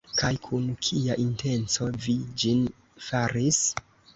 Kaj 0.19 0.29
kun 0.45 0.63
kia 0.87 1.17
intenco 1.25 1.91
vi 2.07 2.17
ĝin 2.45 2.67
faris? 3.11 3.65